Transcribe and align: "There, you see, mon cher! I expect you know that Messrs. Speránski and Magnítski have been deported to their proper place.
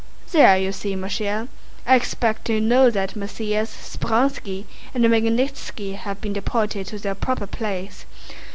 "There, 0.31 0.57
you 0.57 0.71
see, 0.71 0.95
mon 0.95 1.11
cher! 1.11 1.47
I 1.85 1.95
expect 1.95 2.49
you 2.49 2.59
know 2.59 2.89
that 2.89 3.15
Messrs. 3.15 3.69
Speránski 3.69 4.65
and 4.95 5.05
Magnítski 5.05 5.93
have 5.93 6.19
been 6.19 6.33
deported 6.33 6.87
to 6.87 6.97
their 6.97 7.13
proper 7.13 7.45
place. 7.45 8.07